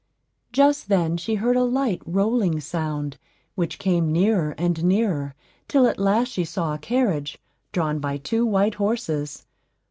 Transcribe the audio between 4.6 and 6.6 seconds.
nearer, till at last she